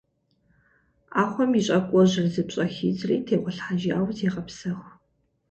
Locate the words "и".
1.59-1.61